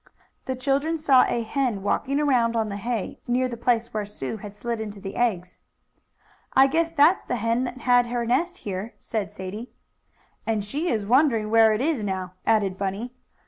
The 0.45 0.55
children 0.55 0.97
saw 0.97 1.25
a 1.27 1.43
hen 1.43 1.83
walking 1.83 2.19
around 2.19 2.55
on 2.55 2.69
the 2.69 2.77
hay, 2.77 3.19
near 3.27 3.47
the 3.47 3.55
place 3.55 3.93
where 3.93 4.03
Sue 4.03 4.37
had 4.37 4.55
slid 4.55 4.81
into 4.81 4.99
the 4.99 5.15
eggs. 5.15 5.59
"I 6.53 6.65
guess 6.65 6.91
that's 6.91 7.21
the 7.23 7.35
hen 7.35 7.65
that 7.65 7.81
had 7.81 8.07
her 8.07 8.25
nest 8.25 8.57
here," 8.65 8.95
said 8.97 9.31
Sadie. 9.31 9.69
"And 10.43 10.65
she 10.65 10.89
is 10.89 11.05
wondering 11.05 11.51
where 11.51 11.71
it 11.71 11.81
is 11.81 12.03
now," 12.03 12.33
added 12.47 12.79
Bunny. 12.79 13.13